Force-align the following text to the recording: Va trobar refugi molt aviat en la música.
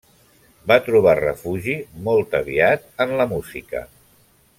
Va 0.71 0.77
trobar 0.85 1.13
refugi 1.19 1.75
molt 2.09 2.33
aviat 2.39 2.89
en 3.07 3.15
la 3.21 3.29
música. 3.35 3.85